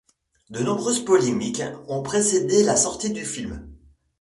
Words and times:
De 0.49 0.63
nombreuses 0.63 1.05
polémiques 1.05 1.61
ont 1.87 2.01
précédé 2.01 2.63
la 2.63 2.75
sortie 2.75 3.11
du 3.11 3.23
film. 3.23 3.69